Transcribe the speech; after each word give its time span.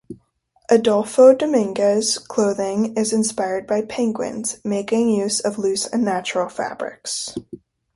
Adolfo 0.71 1.31
Dominguez 1.31 2.17
clothing 2.17 2.95
is 2.97 3.13
inspired 3.13 3.67
by 3.67 3.83
penguins, 3.83 4.57
making 4.65 5.09
use 5.09 5.39
of 5.39 5.59
loose 5.59 5.85
and 5.85 6.03
natural 6.03 6.49
fabrics. 6.49 7.37